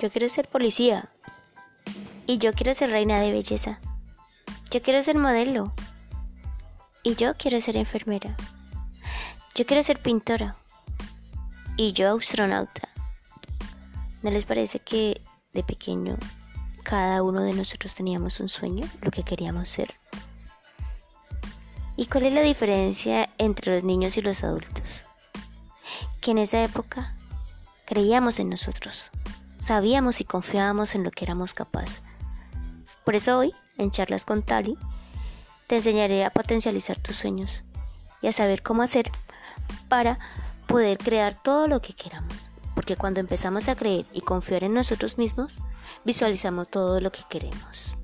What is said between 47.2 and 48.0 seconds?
queremos.